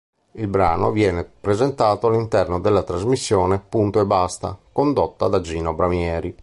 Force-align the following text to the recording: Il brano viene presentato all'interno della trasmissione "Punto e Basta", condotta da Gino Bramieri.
Il 0.31 0.47
brano 0.47 0.89
viene 0.89 1.23
presentato 1.23 2.07
all'interno 2.07 2.59
della 2.59 2.81
trasmissione 2.81 3.59
"Punto 3.59 3.99
e 4.01 4.05
Basta", 4.07 4.57
condotta 4.71 5.27
da 5.27 5.41
Gino 5.41 5.75
Bramieri. 5.75 6.35